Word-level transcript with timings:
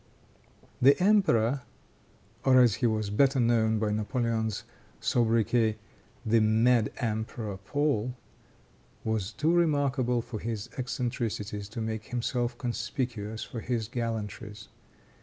The 0.81 0.99
emperor, 0.99 1.61
or 2.43 2.59
as 2.59 2.73
he 2.81 2.87
was 2.87 3.11
better 3.11 3.39
known 3.39 3.77
by 3.77 3.91
Napoleon's 3.91 4.63
sobriquet, 4.99 5.77
the 6.25 6.39
mad 6.41 6.91
Emperor 6.97 7.57
Paul, 7.57 8.15
was 9.03 9.31
too 9.31 9.53
remarkable 9.53 10.23
for 10.23 10.39
his 10.39 10.69
eccentricities 10.75 11.69
to 11.69 11.81
make 11.81 12.05
himself 12.05 12.57
conspicuous 12.57 13.43
for 13.43 13.59
his 13.59 13.87
gallantries. 13.87 14.69